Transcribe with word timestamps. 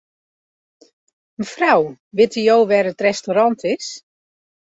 Mefrou, 1.41 1.81
witte 2.17 2.43
jo 2.47 2.57
wêr't 2.69 2.91
it 2.93 3.05
restaurant 3.09 3.59
is? 3.73 3.85